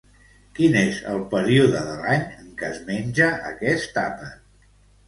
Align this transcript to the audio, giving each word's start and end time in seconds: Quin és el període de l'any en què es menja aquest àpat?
Quin 0.59 0.77
és 0.79 1.01
el 1.11 1.21
període 1.35 1.83
de 1.91 1.99
l'any 2.01 2.27
en 2.45 2.51
què 2.63 2.73
es 2.77 2.81
menja 2.89 3.33
aquest 3.55 4.03
àpat? 4.09 4.39